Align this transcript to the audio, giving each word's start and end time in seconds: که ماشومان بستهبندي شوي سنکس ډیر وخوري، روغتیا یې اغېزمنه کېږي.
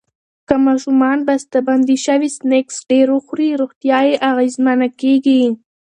که 0.47 0.55
ماشومان 0.65 1.17
بستهبندي 1.27 1.95
شوي 2.05 2.29
سنکس 2.37 2.75
ډیر 2.89 3.07
وخوري، 3.15 3.49
روغتیا 3.61 3.99
یې 4.07 4.15
اغېزمنه 4.31 4.87
کېږي. 5.01 5.43